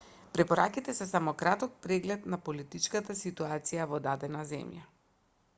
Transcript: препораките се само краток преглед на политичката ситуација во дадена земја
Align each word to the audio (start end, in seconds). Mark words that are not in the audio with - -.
препораките 0.33 0.93
се 0.93 1.05
само 1.07 1.33
краток 1.41 1.75
преглед 1.83 2.25
на 2.35 2.41
политичката 2.47 3.19
ситуација 3.25 3.89
во 3.93 4.01
дадена 4.11 4.47
земја 4.57 4.87